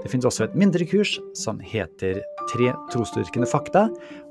[0.00, 3.84] Det finnes også et mindre kurs som heter Tre trosdyrkende fakta.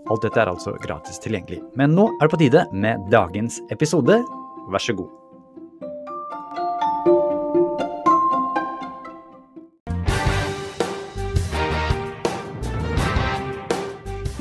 [0.10, 1.62] Alt dette er altså gratis tilgjengelig.
[1.78, 4.18] Men nå er det på tide med dagens episode.
[4.74, 5.10] Vær så god.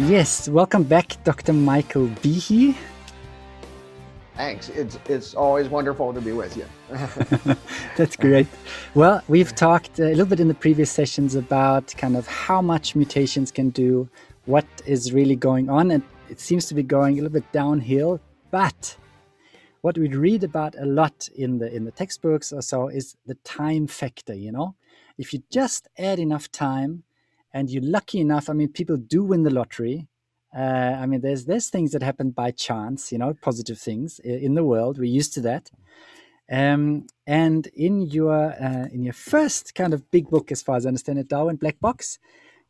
[0.09, 1.53] Yes, welcome back, Dr.
[1.53, 2.73] Michael Behe.
[4.39, 4.69] Thanks.
[4.69, 6.65] It's it's always wonderful to be with you.
[7.97, 8.47] That's great.
[8.95, 12.95] Well, we've talked a little bit in the previous sessions about kind of how much
[12.95, 14.09] mutations can do,
[14.45, 18.21] what is really going on, and it seems to be going a little bit downhill.
[18.53, 18.97] But
[19.81, 23.35] what we read about a lot in the in the textbooks or so is the
[23.43, 24.35] time factor.
[24.35, 24.77] You know,
[25.19, 27.03] if you just add enough time,
[27.53, 28.49] and you're lucky enough.
[28.49, 30.07] I mean, people do win the lottery
[30.57, 34.55] uh, I mean, there's there's things that happen by chance, you know, positive things in
[34.55, 34.99] the world.
[34.99, 35.71] We're used to that.
[36.51, 40.87] Um, and in your uh, in your first kind of big book, as far as
[40.87, 42.19] I understand it, Darwin Black Box,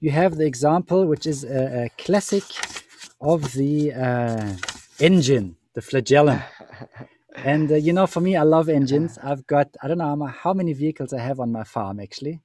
[0.00, 2.42] you have the example, which is a, a classic
[3.20, 4.54] of the uh,
[4.98, 6.42] engine, the flagellum.
[7.36, 9.18] and uh, you know, for me, I love engines.
[9.22, 12.40] I've got I don't know how many vehicles I have on my farm actually.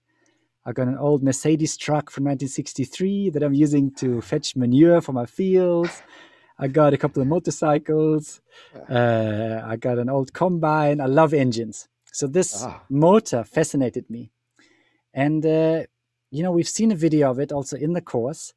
[0.66, 5.12] I got an old Mercedes truck from 1963 that I'm using to fetch manure for
[5.12, 6.02] my fields.
[6.58, 8.42] I got a couple of motorcycles.
[8.90, 11.02] Uh, I got an old combine.
[11.02, 11.90] I love engines.
[12.14, 12.82] So this ah.
[12.90, 14.32] motor fascinated me.
[15.14, 15.84] And, uh,
[16.32, 18.54] you know, we've seen a video of it also in the course.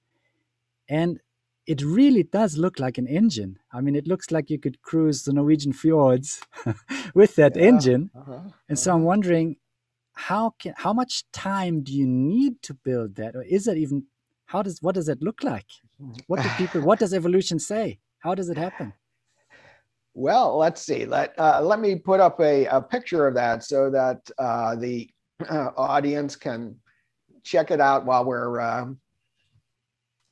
[0.89, 1.21] And
[1.67, 3.59] it really does look like an engine.
[3.73, 6.41] I mean, it looks like you could cruise the Norwegian fjords
[7.15, 7.63] with that yeah.
[7.63, 8.11] engine.
[8.15, 8.41] Uh-huh.
[8.69, 9.07] And so I'm uh-huh.
[9.07, 9.57] wondering
[10.17, 13.37] how can how much time do you need to build that?
[13.37, 14.05] Or is it even
[14.47, 15.67] how does what does it look like?
[16.27, 17.99] What do people what does evolution say?
[18.21, 18.95] How does it happen?
[20.15, 21.05] Well let's see.
[21.05, 25.11] Let uh, let me put up a, a picture of that so that uh, the
[25.49, 26.77] uh, audience can
[27.45, 28.99] check it out while we're um,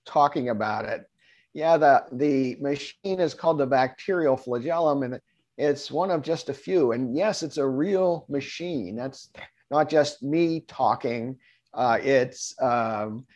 [0.06, 1.04] talking about it.
[1.52, 5.20] Yeah the the machine is called the bacterial flagellum and
[5.58, 6.92] it's one of just a few.
[6.92, 8.96] And yes it's a real machine.
[8.96, 9.28] That's
[9.74, 11.36] not just me talking.
[11.74, 13.26] Uh, it's um,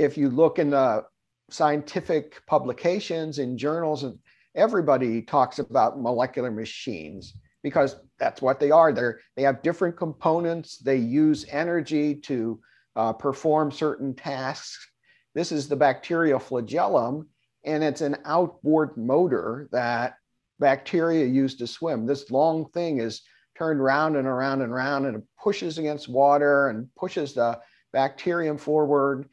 [0.00, 1.04] if you look in the
[1.50, 4.18] scientific publications in journals, and
[4.56, 8.92] everybody talks about molecular machines because that's what they are.
[8.92, 10.78] They're, they have different components.
[10.78, 12.60] They use energy to
[12.96, 14.90] uh, perform certain tasks.
[15.34, 17.28] This is the bacterial flagellum,
[17.64, 20.14] and it's an outboard motor that
[20.58, 22.04] bacteria use to swim.
[22.04, 23.22] This long thing is
[23.56, 27.58] turned round and around and around and it pushes against water and pushes the
[27.92, 29.28] bacterium forward.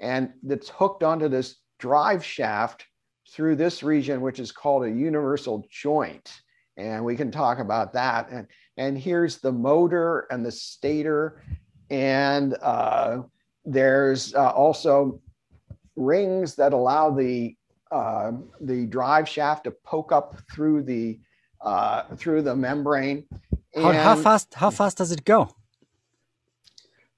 [0.00, 2.86] And it's hooked onto this drive shaft
[3.30, 6.40] through this region, which is called a universal joint.
[6.76, 8.28] And we can talk about that.
[8.30, 11.42] And, and here's the motor and the stator.
[11.90, 13.22] And uh,
[13.64, 15.20] there's uh, also
[15.96, 17.56] rings that allow the,
[17.90, 21.18] uh, the drive shaft to poke up through the,
[21.62, 23.24] uh, through the membrane.
[23.76, 24.54] How, how fast?
[24.54, 25.50] How fast does it go?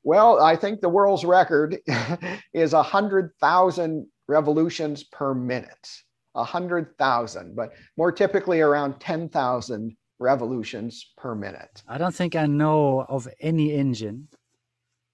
[0.02, 1.78] Well, I think the world's record
[2.52, 5.88] is a hundred thousand revolutions per minute.
[6.34, 11.82] A hundred thousand, but more typically around ten thousand revolutions per minute.
[11.86, 14.28] I don't think I know of any engine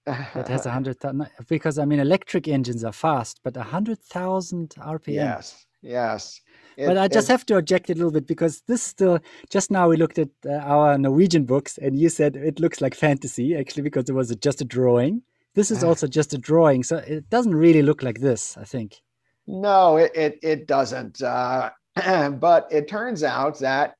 [0.05, 3.99] that has a hundred thousand because I mean electric engines are fast, but a hundred
[3.99, 5.13] thousand RPM.
[5.13, 6.41] Yes, yes.
[6.77, 9.19] It, but I just have to object a little bit because this still,
[9.49, 12.93] just now we looked at uh, our Norwegian books and you said it looks like
[12.95, 15.21] fantasy actually because it was just a drawing.
[15.53, 16.83] This is uh, also just a drawing.
[16.83, 19.01] So it doesn't really look like this, I think.
[19.47, 21.21] No, it, it, it doesn't.
[21.21, 21.69] Uh,
[22.29, 23.95] but it turns out that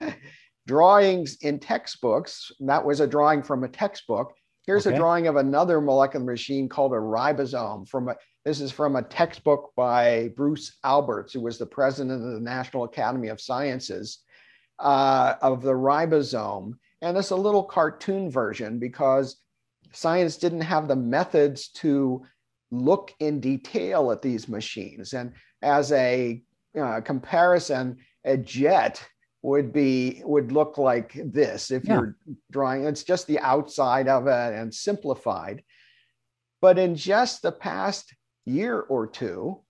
[0.66, 4.32] drawings in textbooks, that was a drawing from a textbook.
[4.66, 4.94] Here's okay.
[4.94, 9.02] a drawing of another molecular machine called a ribosome from a this is from a
[9.02, 14.20] textbook by Bruce Alberts, who was the president of the National Academy of Sciences,
[14.78, 16.72] uh, of the ribosome.
[17.02, 19.36] And it's a little cartoon version because
[19.92, 22.24] science didn't have the methods to
[22.70, 25.12] look in detail at these machines.
[25.12, 26.42] And as a
[26.80, 29.06] uh, comparison, a jet
[29.42, 31.94] would be would look like this if yeah.
[31.94, 32.16] you're
[32.50, 35.62] drawing it's just the outside of it and simplified
[36.60, 38.14] but in just the past
[38.44, 39.60] year or two,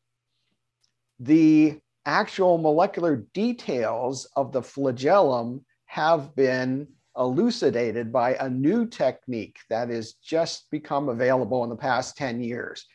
[1.20, 9.88] the actual molecular details of the flagellum have been elucidated by a new technique that
[9.90, 12.86] has just become available in the past 10 years.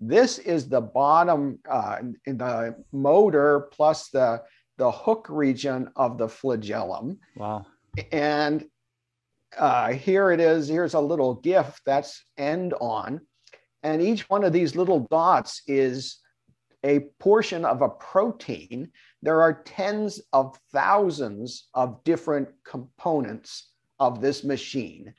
[0.00, 4.42] This is the bottom, uh, in the motor plus the,
[4.82, 7.16] the hook region of the flagellum.
[7.36, 7.66] Wow.
[8.10, 8.64] And
[9.56, 10.66] uh, here it is.
[10.66, 13.20] Here's a little GIF that's end on.
[13.84, 16.18] And each one of these little dots is
[16.82, 18.90] a portion of a protein.
[19.22, 23.70] There are tens of thousands of different components
[24.00, 25.14] of this machine.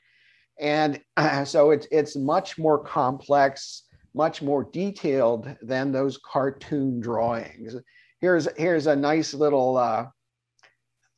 [0.60, 7.76] And uh, so it's, it's much more complex, much more detailed than those cartoon drawings.
[8.24, 10.06] Here's, here's a nice little uh,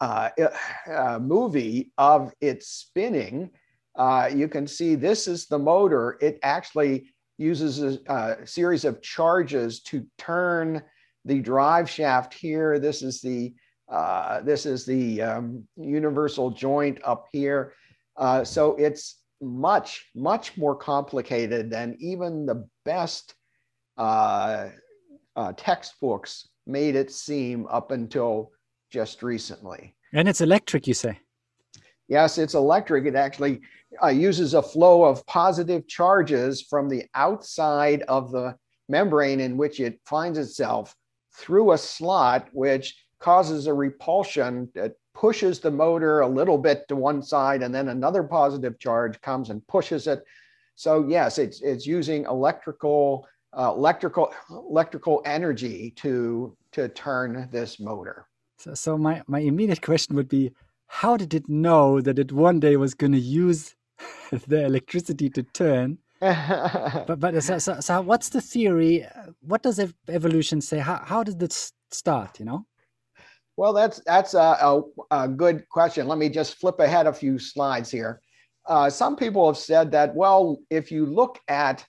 [0.00, 0.31] uh,
[0.93, 3.50] uh, movie of it spinning,
[3.94, 6.19] uh, you can see this is the motor.
[6.20, 10.82] It actually uses a, a, series of charges to turn
[11.25, 12.81] the drive shaft here.
[12.81, 13.55] This is the
[13.88, 17.75] uh, this is the um, universal joint up here.
[18.17, 23.37] Uh, so it's much much more complicated than even the best
[23.97, 24.70] uh,
[25.56, 28.52] textbooks made it seem up until
[28.90, 29.94] just recently.
[30.12, 31.18] And it's electric, you say?
[32.08, 33.04] Yes, it's electric.
[33.06, 33.60] It actually
[34.02, 38.56] uh, uses a flow of positive charges from the outside of the
[38.88, 40.94] membrane in which it finds itself
[41.34, 46.94] through a slot, which causes a repulsion that pushes the motor a little bit to
[46.96, 50.22] one side, and then another positive charge comes and pushes it.
[50.74, 58.26] So yes, it's it's using electrical uh, electrical electrical energy to to turn this motor.
[58.58, 60.50] So, so my, my immediate question would be,
[60.87, 63.75] how did it know that it one day was going to use
[64.48, 65.98] the electricity to turn?
[66.20, 69.06] but but so, so, so, what's the theory?
[69.40, 69.78] What does
[70.08, 70.78] evolution say?
[70.78, 72.40] How how did this start?
[72.40, 72.66] You know.
[73.58, 76.08] Well, that's that's a, a, a good question.
[76.08, 78.22] Let me just flip ahead a few slides here.
[78.64, 81.84] Uh, some people have said that well, if you look at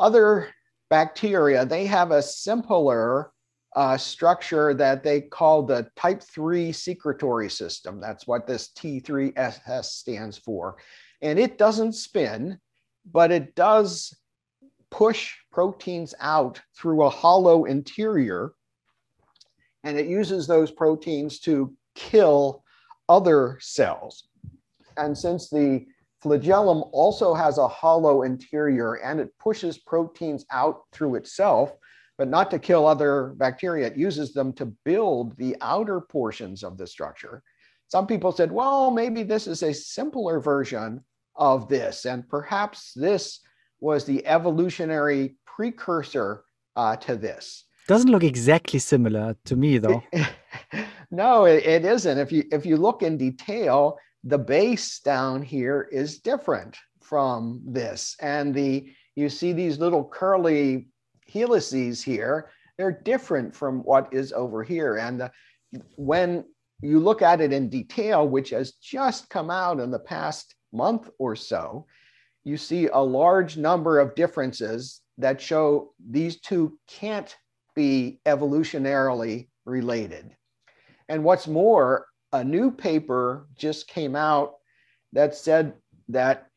[0.00, 0.48] other
[0.88, 3.32] bacteria, they have a simpler
[3.76, 8.00] uh, structure that they call the type 3 secretory system.
[8.00, 10.76] That's what this T3SS stands for.
[11.22, 12.58] And it doesn't spin,
[13.12, 14.16] but it does
[14.90, 18.52] push proteins out through a hollow interior.
[19.84, 22.64] And it uses those proteins to kill
[23.08, 24.24] other cells.
[24.96, 25.86] And since the
[26.22, 31.72] flagellum also has a hollow interior and it pushes proteins out through itself,
[32.18, 33.86] but not to kill other bacteria.
[33.86, 37.42] It uses them to build the outer portions of the structure.
[37.88, 41.02] Some people said, well, maybe this is a simpler version
[41.36, 43.40] of this, and perhaps this
[43.80, 46.44] was the evolutionary precursor
[46.76, 47.64] uh, to this.
[47.88, 50.02] Doesn't look exactly similar to me, though.
[51.10, 52.18] no, it, it isn't.
[52.18, 58.16] If you if you look in detail, the base down here is different from this,
[58.20, 60.88] and the you see these little curly
[61.26, 64.96] helices here, they're different from what is over here.
[64.96, 65.28] And uh,
[65.96, 66.44] when
[66.80, 71.10] you look at it in detail, which has just come out in the past month
[71.18, 71.86] or so,
[72.44, 77.36] you see a large number of differences that show these two can't
[77.74, 80.34] be evolutionarily related.
[81.08, 84.54] And what's more, a new paper just came out
[85.12, 85.74] that said
[86.08, 86.48] that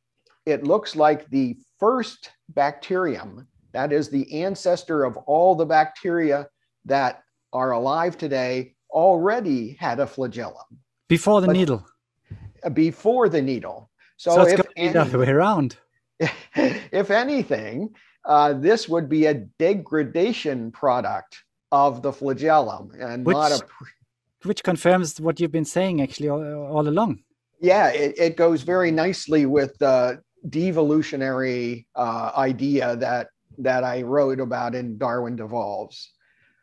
[0.46, 6.48] it looks like the first bacterium that is the ancestor of all the bacteria
[6.86, 10.64] that are alive today, already had a flagellum.
[11.10, 11.86] Before the but, needle.
[12.74, 13.90] Before the needle.
[14.18, 15.78] So, so it's any, the other way around.
[16.20, 17.90] if anything,
[18.26, 23.62] uh, this would be a degradation product of the flagellum and which, not a.
[24.46, 27.20] which confirms what you've been saying actually all, all along.
[27.60, 33.28] Yeah, it, it, goes very nicely with the devolutionary uh, idea that
[33.60, 36.12] that I wrote about in Darwin Devolves.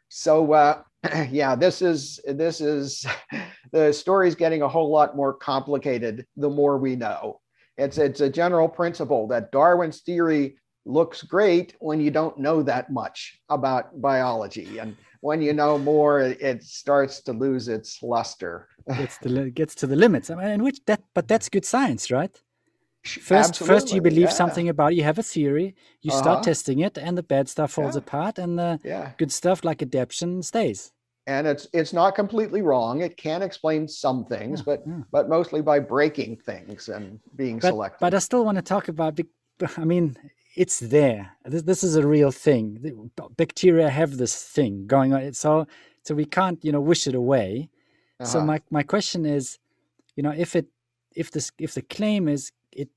[0.09, 0.83] So uh,
[1.31, 3.07] yeah, this is this is
[3.73, 7.41] the story's getting a whole lot more complicated the more we know.
[7.79, 12.91] It's it's a general principle that Darwin's theory looks great when you don't know that
[12.91, 19.19] much about biology and when you know more it starts to lose its luster gets
[19.19, 22.41] to, gets to the limits I mean, which that but that's good science right
[23.03, 24.31] First, Absolutely, first you believe yeah.
[24.31, 24.95] something about.
[24.95, 25.75] You have a theory.
[26.03, 26.21] You uh-huh.
[26.21, 28.01] start testing it, and the bad stuff falls yeah.
[28.01, 29.13] apart, and the yeah.
[29.17, 30.93] good stuff like adaptation stays.
[31.27, 33.01] And it's it's not completely wrong.
[33.01, 38.01] It can explain some things, but but mostly by breaking things and being but, selective.
[38.01, 39.19] But I still want to talk about.
[39.79, 40.15] I mean,
[40.57, 41.37] it's there.
[41.45, 43.11] This, this is a real thing.
[43.37, 45.33] Bacteria have this thing going on.
[45.33, 45.67] So
[46.03, 47.69] so we can't you know wish it away
[48.21, 48.29] uh-huh.
[48.31, 49.59] so my, my question is
[50.17, 50.67] you know if it
[51.15, 52.89] if this if the claim is it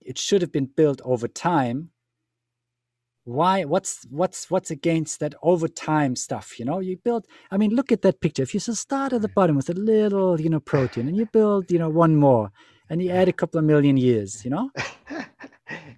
[0.00, 1.90] it should have been built over time
[3.24, 7.70] why what's what's what's against that over time stuff you know you build i mean
[7.70, 10.50] look at that picture if you just start at the bottom with a little you
[10.50, 12.50] know protein and you build you know one more
[12.90, 14.70] and you add a couple of million years you know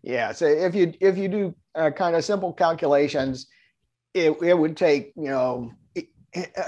[0.04, 3.46] yeah so if you if you do uh, kind of simple calculations
[4.14, 5.72] it, it would take you know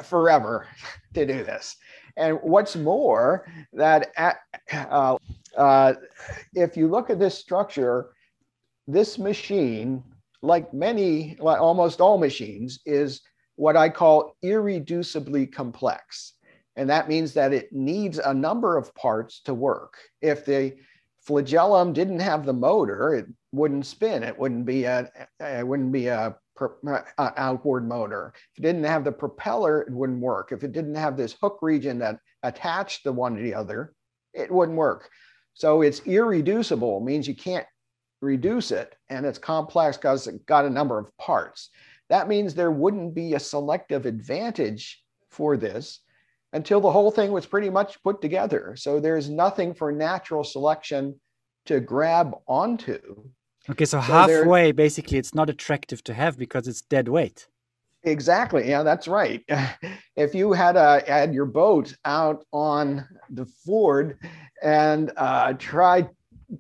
[0.05, 0.67] forever
[1.15, 1.77] to do this
[2.17, 4.39] and what's more that at,
[4.73, 5.17] uh,
[5.57, 5.93] uh,
[6.55, 8.11] if you look at this structure
[8.87, 10.03] this machine
[10.43, 13.23] like many, like almost all machines, is
[13.57, 16.35] what I call irreducibly complex.
[16.77, 19.95] And that means that it needs a number of parts to work.
[20.21, 20.77] If the
[21.27, 24.23] flagellum didn't have the motor, it wouldn't spin.
[24.23, 26.37] It wouldn't be a, it wouldn't be a,
[27.19, 28.33] outboard motor.
[28.35, 30.53] If it didn't have the propeller, it wouldn't work.
[30.53, 33.93] If it didn't have this hook region that attached the one to the other,
[34.33, 35.11] it wouldn't work.
[35.53, 37.67] So it's irreducible, means you can't
[38.23, 41.69] reduce it and it's complex because it got a number of parts.
[42.09, 46.01] That means there wouldn't be a selective advantage for this
[46.57, 48.75] until the whole thing was pretty much put together.
[48.77, 51.21] So there's nothing for natural selection
[51.67, 52.99] to grab onto.
[53.69, 57.47] Okay, so, so halfway, basically, it's not attractive to have because it's dead weight.
[58.05, 58.69] Exactly.
[58.69, 59.45] Yeah, that's right.
[60.17, 64.19] If you had a had your boat out on the fjord
[64.63, 66.09] and uh, tried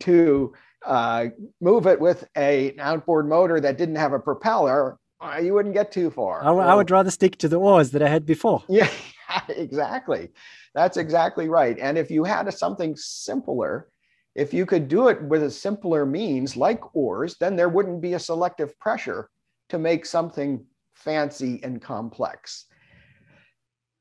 [0.00, 0.52] to
[0.84, 1.26] uh,
[1.62, 5.74] move it with a, an outboard motor that didn't have a propeller, uh, you wouldn't
[5.74, 6.44] get too far.
[6.44, 8.62] I, I would rather stick to the oars that I had before.
[8.68, 8.90] Yeah,
[9.48, 10.30] exactly.
[10.74, 11.78] That's exactly right.
[11.78, 13.88] And if you had a, something simpler,
[14.34, 18.14] if you could do it with a simpler means like oars, then there wouldn't be
[18.14, 19.30] a selective pressure
[19.70, 20.64] to make something
[20.94, 22.66] fancy and complex.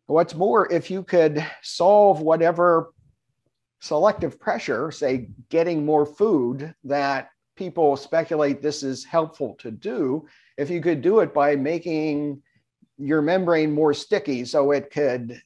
[0.07, 2.91] What's more, if you could solve whatever
[3.81, 10.27] selective pressure, say getting more food that people speculate this is helpful to do,
[10.57, 12.41] if you could do it by making
[12.97, 15.41] your membrane more sticky so it could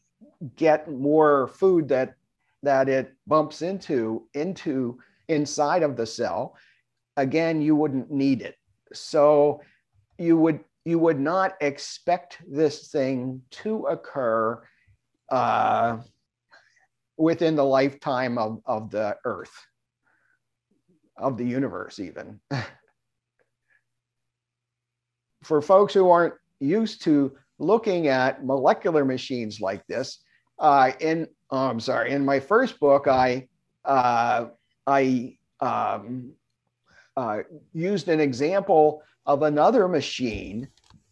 [0.56, 2.16] get more food that
[2.64, 6.56] that it bumps into into inside of the cell
[7.18, 8.56] again you wouldn't need it
[8.94, 9.62] so
[10.18, 14.62] you would you would not expect this thing to occur
[15.30, 15.98] uh,
[17.18, 19.54] within the lifetime of, of the earth,
[21.18, 22.40] of the universe, even.
[25.44, 30.24] For folks who aren't used to looking at molecular machines like this,
[30.60, 33.48] uh, in oh, I'm sorry, in my first book, I
[33.86, 34.48] uh,
[34.86, 36.34] I um,
[37.16, 37.40] uh,
[37.74, 40.68] used an example of another machine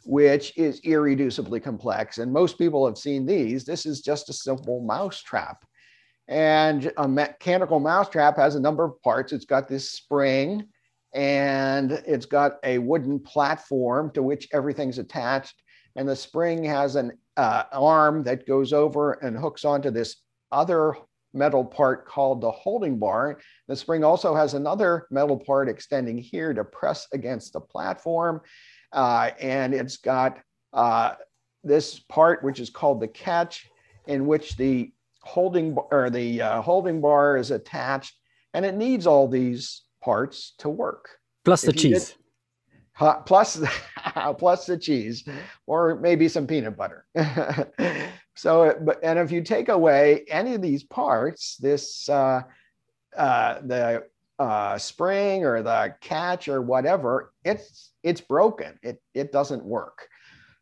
[0.07, 2.17] which is irreducibly complex.
[2.17, 3.65] And most people have seen these.
[3.65, 5.65] This is just a simple mouse trap.
[6.29, 9.33] And a mechanical mousetrap has a number of parts.
[9.33, 10.69] It's got this spring
[11.17, 15.63] and it's got a wooden platform to which everything's attached.
[15.95, 20.17] And the spring has an uh, arm that goes over and hooks onto this
[20.51, 20.95] other
[21.33, 23.39] metal part called the holding bar.
[23.67, 28.41] The spring also has another metal part extending here to press against the platform.
[28.93, 30.37] Uh, and it's got
[30.71, 31.15] uh,
[31.63, 33.67] this part, which is called the catch,
[34.05, 34.91] in which the
[35.23, 38.13] holding or the uh, holding bar is attached
[38.53, 41.09] and it needs all these parts to work.
[41.43, 42.15] Plus the cheese.
[42.97, 43.61] Did, plus,
[44.37, 45.27] plus the cheese
[45.65, 47.05] or maybe some peanut butter.
[48.37, 52.41] so, but, and if you take away any of these parts, this, uh,
[53.17, 54.05] uh, the
[54.39, 58.79] uh, spring or the catch or whatever, it's, it's broken.
[58.81, 60.07] It, it doesn't work.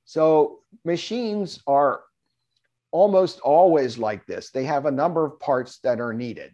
[0.06, 2.02] So machines are
[2.90, 4.50] almost always like this.
[4.50, 6.52] They have a number of parts that are needed.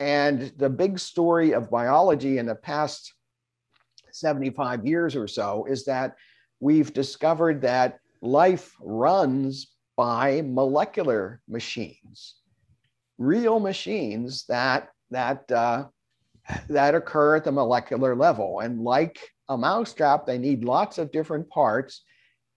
[0.00, 3.14] And the big story of biology in the past
[4.12, 6.16] 75 years or so is that
[6.60, 12.36] we've discovered that life runs by molecular machines,
[13.18, 15.84] real machines that that uh,
[16.68, 18.60] that occur at the molecular level.
[18.60, 22.02] And like a mousetrap, they need lots of different parts.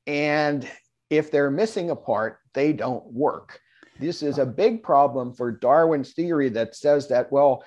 [0.06, 0.70] And
[1.10, 3.60] if they're missing a part, they don't work.
[4.00, 7.64] This is a big problem for Darwin's theory that says that, well,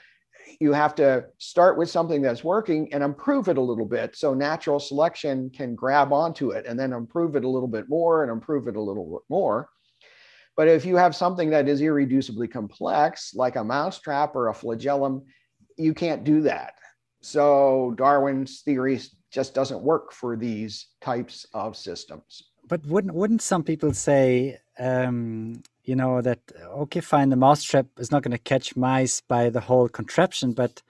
[0.60, 4.34] you have to start with something that's working and improve it a little bit so
[4.34, 8.32] natural selection can grab onto it and then improve it a little bit more and
[8.32, 9.68] improve it a little bit more.
[10.56, 15.25] But if you have something that is irreducibly complex, like a mousetrap or a flagellum,
[15.76, 16.75] you can't do that.
[17.22, 19.00] So Darwin's theory
[19.32, 25.62] just doesn't work for these types of systems but wouldn't wouldn't some people say, um,
[25.90, 26.40] you know, that
[26.82, 30.82] okay, fine, the mousetrap is not going to catch mice by the whole contraption, but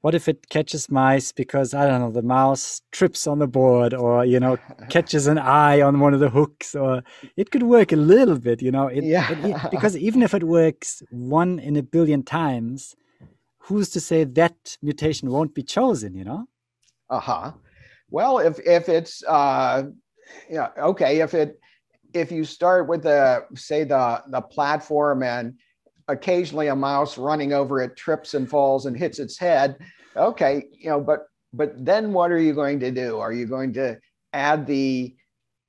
[0.00, 3.94] what if it catches mice because I don't know the mouse trips on the board
[3.94, 4.58] or you know
[4.90, 7.02] catches an eye on one of the hooks or
[7.36, 9.30] it could work a little bit, you know, it, yeah.
[9.30, 12.96] it, because even if it works one in a billion times,
[13.58, 16.44] who's to say that mutation won't be chosen, you know?
[17.08, 17.52] Uh huh.
[18.10, 19.84] Well, if if it's uh,
[20.50, 21.60] yeah, okay, if it
[22.14, 25.58] if you start with the say the the platform and
[26.08, 29.76] occasionally a mouse running over it trips and falls and hits its head,
[30.16, 33.18] okay, you know, but but then what are you going to do?
[33.18, 33.98] Are you going to
[34.32, 35.14] add the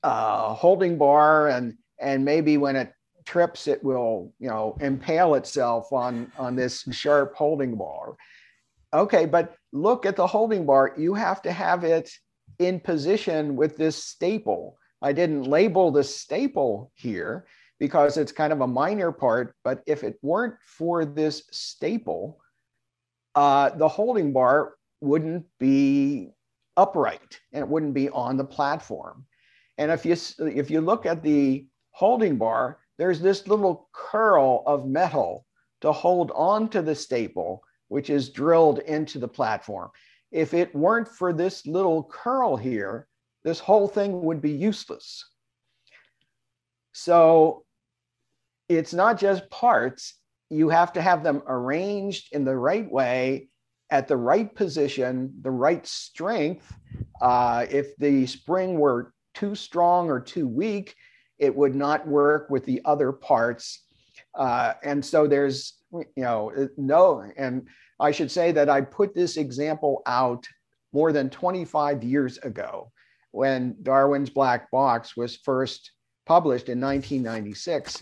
[0.04, 2.94] uh, holding bar and and maybe when it
[3.26, 8.16] trips, it will you know impale itself on on this sharp holding bar.
[8.94, 10.94] Okay, but look at the holding bar.
[10.98, 12.10] You have to have it
[12.60, 14.78] in position with this staple.
[15.02, 17.46] I didn't label the staple here
[17.80, 22.40] because it's kind of a minor part, but if it weren't for this staple,
[23.36, 26.32] uh, the holding bar wouldn't be
[26.78, 29.26] upright and it wouldn't be on the platform.
[29.78, 34.88] And if you, if you look at the holding bar, there's this little curl of
[34.88, 35.46] metal
[35.82, 39.90] to hold on to the staple, which is drilled into the platform.
[40.32, 43.08] If it weren't for this little curl here,
[43.46, 45.24] this whole thing would be useless.
[46.92, 47.64] So
[48.68, 50.16] it's not just parts,
[50.50, 53.50] you have to have them arranged in the right way
[53.92, 56.74] at the right position, the right strength.
[57.22, 60.96] Uh, if the spring were too strong or too weak,
[61.38, 63.84] it would not work with the other parts.
[64.34, 67.68] Uh, and so there's, you know, no, and
[68.00, 70.48] I should say that I put this example out
[70.94, 72.92] more than 25 years ago
[73.36, 75.92] when Darwin's Black Box was first
[76.26, 78.02] published in 1996.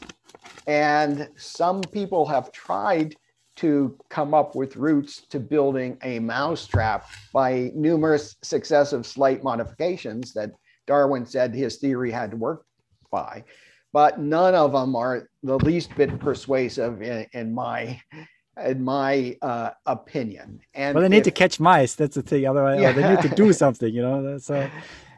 [0.68, 3.16] And some people have tried
[3.56, 10.52] to come up with routes to building a mousetrap by numerous successive slight modifications that
[10.88, 12.66] Darwin said his theory had to work
[13.12, 13.44] by.
[13.92, 18.02] But none of them are the least bit persuasive in, in my
[18.64, 20.60] in my uh, opinion.
[20.74, 21.96] And well, they need if, to catch mice.
[21.96, 22.46] That's the thing.
[22.46, 22.92] Otherwise, yeah.
[22.92, 23.94] they need to do something.
[23.94, 24.38] You know.
[24.40, 24.68] So,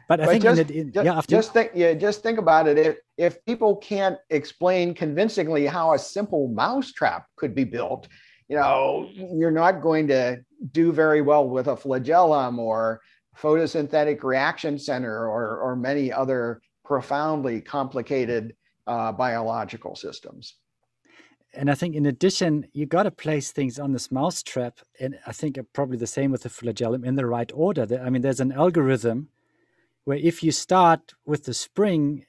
[0.08, 1.30] but I but think just, it, just, yeah, after...
[1.30, 2.78] just think, yeah, just think about it.
[2.78, 8.08] If if people can't explain convincingly how a simple mousetrap could be built,
[8.48, 10.38] you know, you're not going to
[10.72, 13.00] do very well with a flagellum or
[13.36, 18.54] photosynthetic reaction center or or many other profoundly complicated
[18.86, 20.54] uh, biological systems.
[21.54, 25.32] And I think in addition, you got to place things on this mousetrap, and I
[25.32, 27.86] think probably the same with the flagellum in the right order.
[28.04, 29.30] I mean, there's an algorithm
[30.06, 32.24] where if you start with the spring,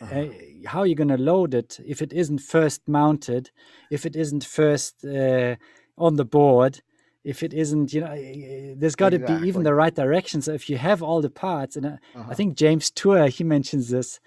[0.00, 0.20] uh-huh.
[0.20, 0.28] uh,
[0.66, 3.50] how are you going to load it if it isn't first mounted,
[3.90, 5.56] if it isn't first uh,
[5.98, 6.80] on the board,
[7.24, 8.14] if it isn't, you know,
[8.76, 9.40] there's got to exactly.
[9.40, 10.40] be even the right direction.
[10.40, 12.30] So if you have all the parts, and uh, uh-huh.
[12.30, 14.20] I think James Tour he mentions this.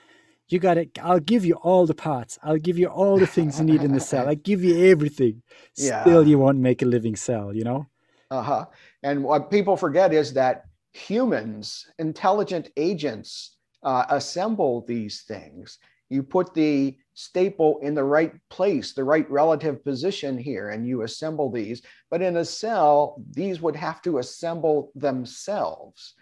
[0.49, 0.85] You got to.
[1.01, 2.37] I'll give you all the parts.
[2.43, 4.27] I'll give you all the things you need in the cell.
[4.27, 5.41] I give you everything.
[5.75, 6.01] Yeah.
[6.03, 7.55] Still, you won't make a living cell.
[7.55, 7.87] You know.
[8.29, 8.65] Uh huh.
[9.01, 15.79] And what people forget is that humans, intelligent agents, uh, assemble these things.
[16.09, 21.01] You put the staple in the right place, the right relative position here, and you
[21.01, 21.81] assemble these.
[22.09, 26.13] But in a cell, these would have to assemble themselves.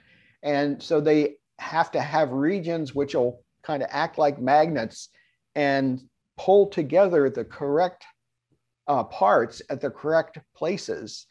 [0.43, 5.09] And so they have to have regions which will kind of act like magnets
[5.55, 6.01] and
[6.37, 8.05] pull together the correct
[8.87, 11.27] uh, parts at the correct places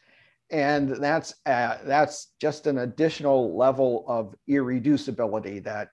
[0.51, 5.89] and that's uh, that's just an additional level of irreducibility that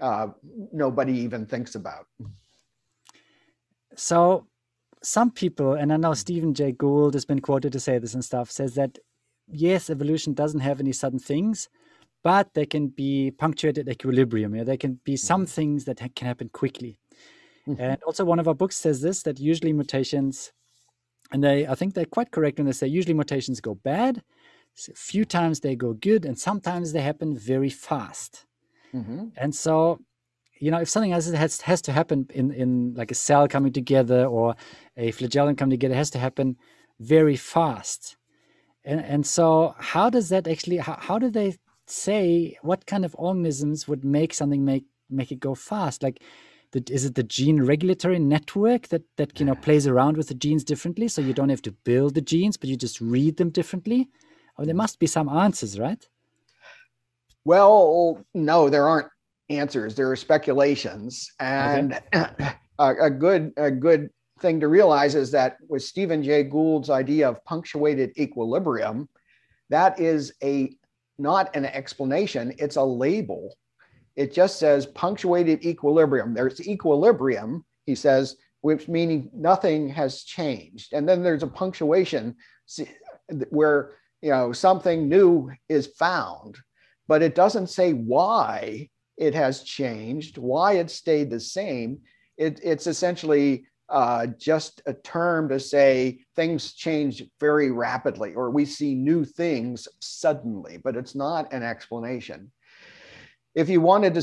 [0.00, 0.28] uh,
[0.72, 2.06] nobody even thinks about.
[3.94, 4.46] So,
[5.02, 8.24] some people, and I know Stephen Jay Gould has been quoted to say this and
[8.24, 8.98] stuff, says that
[9.50, 11.68] yes, evolution doesn't have any sudden things,
[12.22, 14.54] but they can be punctuated equilibrium.
[14.54, 14.64] Yeah?
[14.64, 15.50] There can be some mm-hmm.
[15.50, 16.98] things that ha- can happen quickly.
[17.66, 17.80] Mm-hmm.
[17.80, 20.52] And also, one of our books says this that usually mutations
[21.30, 24.22] and they i think they're quite correct when they say usually mutations go bad
[24.86, 28.44] a few times they go good and sometimes they happen very fast.
[28.94, 29.26] Mm-hmm.
[29.36, 30.00] and so
[30.60, 33.70] you know if something else has, has to happen in in like a cell coming
[33.70, 34.54] together or
[34.96, 36.56] a flagellum coming together has to happen
[36.98, 38.16] very fast.
[38.84, 43.14] And and so how does that actually how, how do they say what kind of
[43.18, 46.02] organisms would make something make make it go fast?
[46.02, 46.22] Like
[46.72, 50.34] the, is it the gene regulatory network that that you know plays around with the
[50.34, 51.08] genes differently?
[51.08, 54.08] So you don't have to build the genes but you just read them differently?
[54.58, 54.78] Oh there mm.
[54.78, 56.06] must be some answers right?
[57.44, 59.08] Well no there aren't
[59.50, 59.94] answers.
[59.94, 62.50] There are speculations, and okay.
[62.78, 67.28] a, a, good a good thing to realize is that with Stephen Jay Gould's idea
[67.28, 69.08] of punctuated equilibrium,
[69.70, 70.70] that is a
[71.18, 73.56] not an explanation; it's a label.
[74.18, 76.34] It just says punctuated equilibrium.
[76.34, 82.36] There's equilibrium, he says, which meaning nothing has changed, and then there's a punctuation
[83.50, 86.58] where you know something new is found
[87.08, 91.98] but it doesn't say why it has changed, why it stayed the same.
[92.36, 98.66] It, it's essentially uh, just a term to say things change very rapidly or we
[98.66, 102.52] see new things suddenly, but it's not an explanation.
[103.58, 104.22] If you wanted to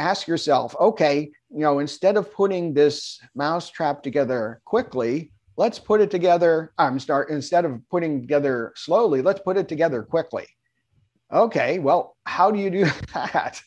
[0.00, 6.10] ask yourself, okay, you know, instead of putting this mousetrap together quickly, let's put it
[6.10, 6.72] together.
[6.78, 10.46] I'm start instead of putting together slowly, let's put it together quickly
[11.32, 13.62] okay well how do you do that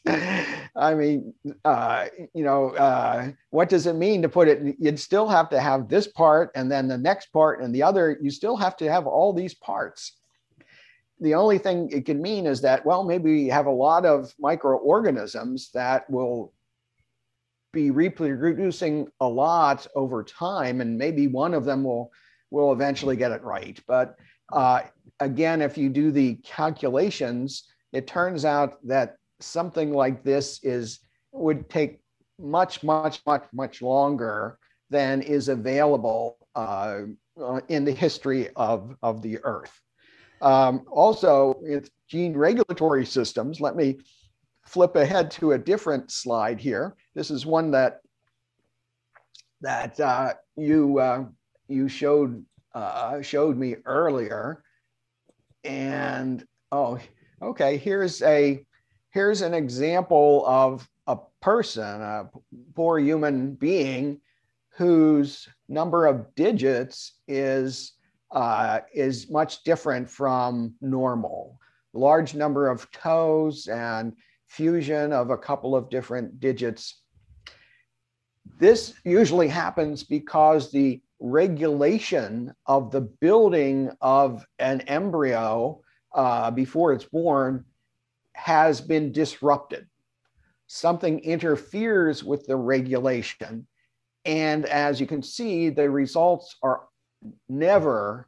[0.76, 5.28] i mean uh, you know uh, what does it mean to put it you'd still
[5.28, 8.56] have to have this part and then the next part and the other you still
[8.56, 10.18] have to have all these parts
[11.20, 14.34] the only thing it can mean is that well maybe we have a lot of
[14.40, 16.54] microorganisms that will
[17.74, 22.12] be reproducing a lot over time and maybe one of them will
[22.52, 24.16] will eventually get it right but
[24.54, 24.82] uh,
[25.20, 31.00] again, if you do the calculations, it turns out that something like this is
[31.32, 32.00] would take
[32.40, 34.58] much, much, much, much longer
[34.90, 37.02] than is available uh,
[37.42, 39.82] uh in the history of, of the Earth.
[40.46, 43.98] Um, also, with gene regulatory systems, let me
[44.68, 46.96] flip ahead to a different slide here.
[47.16, 48.02] This is one that
[49.62, 51.26] that uh, you uh,
[51.68, 54.62] you showed uh, showed me earlier.
[55.64, 57.00] And oh,
[57.42, 58.64] okay, here's a
[59.10, 62.30] here's an example of a person, a
[62.76, 64.22] poor human being
[64.70, 67.95] whose number of digits is
[68.36, 71.58] uh, is much different from normal.
[71.94, 74.14] Large number of toes and
[74.48, 77.02] fusion of a couple of different digits.
[78.60, 85.82] This usually happens because the regulation of the building of an embryo
[86.14, 87.64] uh, before it's born
[88.34, 89.88] has been disrupted.
[90.68, 93.66] Something interferes with the regulation.
[94.26, 96.88] And as you can see, the results are
[97.50, 98.28] never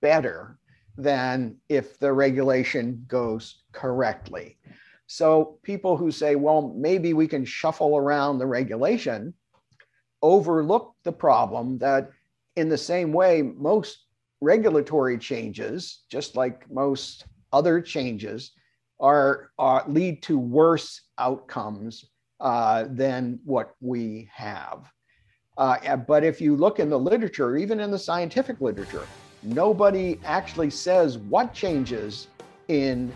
[0.00, 0.58] better
[0.96, 4.58] than if the regulation goes correctly.
[5.06, 9.34] So people who say, well, maybe we can shuffle around the regulation
[10.22, 12.10] overlook the problem that,
[12.56, 14.06] in the same way, most
[14.40, 18.52] regulatory changes, just like most other changes,
[19.00, 22.04] are, are lead to worse outcomes
[22.40, 24.90] uh, than what we have.
[25.58, 29.06] Uh, but if you look in the literature, even in the scientific literature,
[29.42, 32.28] nobody actually says what changes
[32.68, 33.12] in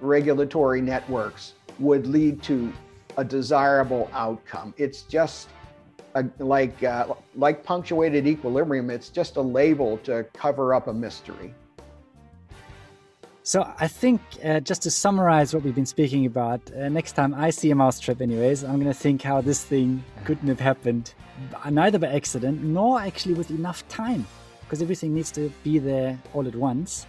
[0.00, 2.70] regulatory networks would lead to
[3.16, 4.74] a desirable outcome.
[4.76, 5.48] It's just
[6.38, 11.54] like uh, like punctuated equilibrium, it's just a label to cover up a mystery.
[13.46, 17.32] So I think uh, just to summarize what we've been speaking about, uh, next time
[17.32, 21.14] I see a mousetrap, anyways, I'm going to think how this thing couldn't have happened,
[21.70, 24.26] neither by accident nor actually with enough time,
[24.62, 27.06] because everything needs to be there all at once.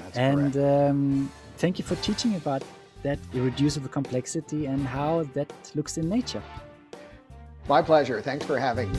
[0.00, 2.64] That's and um, thank you for teaching about
[3.04, 6.42] that irreducible complexity and how that looks in nature.
[7.68, 8.20] My pleasure.
[8.20, 8.98] Thanks for having me.